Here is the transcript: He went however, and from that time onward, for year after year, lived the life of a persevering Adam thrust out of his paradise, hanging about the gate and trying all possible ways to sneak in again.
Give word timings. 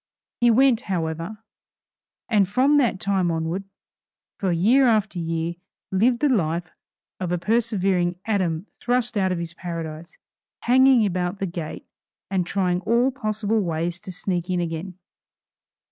He 0.39 0.49
went 0.49 0.79
however, 0.89 1.43
and 2.27 2.47
from 2.49 2.77
that 2.77 2.99
time 2.99 3.29
onward, 3.29 3.65
for 4.39 4.51
year 4.51 4.87
after 4.87 5.19
year, 5.19 5.57
lived 5.91 6.21
the 6.21 6.29
life 6.29 6.71
of 7.19 7.31
a 7.31 7.37
persevering 7.37 8.15
Adam 8.25 8.65
thrust 8.79 9.15
out 9.15 9.31
of 9.31 9.37
his 9.37 9.53
paradise, 9.53 10.17
hanging 10.61 11.05
about 11.05 11.37
the 11.37 11.45
gate 11.45 11.85
and 12.31 12.47
trying 12.47 12.81
all 12.81 13.11
possible 13.11 13.59
ways 13.59 13.99
to 13.99 14.11
sneak 14.11 14.49
in 14.49 14.59
again. 14.59 14.97